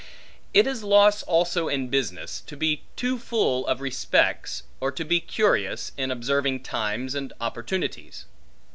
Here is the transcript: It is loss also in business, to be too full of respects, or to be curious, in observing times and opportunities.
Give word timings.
It 0.51 0.65
is 0.65 0.83
loss 0.83 1.21
also 1.21 1.67
in 1.69 1.89
business, 1.89 2.41
to 2.47 2.57
be 2.57 2.81
too 2.95 3.19
full 3.19 3.67
of 3.67 3.81
respects, 3.81 4.63
or 4.79 4.91
to 4.91 5.05
be 5.05 5.19
curious, 5.19 5.91
in 5.95 6.09
observing 6.09 6.63
times 6.63 7.13
and 7.13 7.31
opportunities. 7.39 8.25